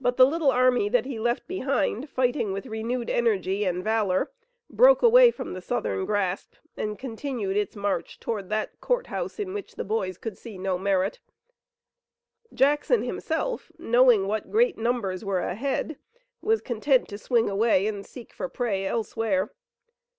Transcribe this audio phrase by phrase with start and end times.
[0.00, 4.30] But the little army that he left behind fighting with renewed energy and valor
[4.70, 9.52] broke away from the Southern grasp and continued its march toward that court house, in
[9.52, 11.20] which the boys could see no merit.
[12.54, 15.98] Jackson himself, knowing what great numbers were ahead,
[16.40, 19.50] was content to swing away and seek for prey elsewhere.